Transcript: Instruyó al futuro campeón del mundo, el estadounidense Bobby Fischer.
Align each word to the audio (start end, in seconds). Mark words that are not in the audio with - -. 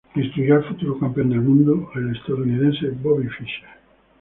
Instruyó 0.15 0.55
al 0.55 0.63
futuro 0.63 0.97
campeón 0.97 1.29
del 1.29 1.41
mundo, 1.43 1.91
el 1.93 2.15
estadounidense 2.15 2.87
Bobby 3.03 3.27
Fischer. 3.29 3.69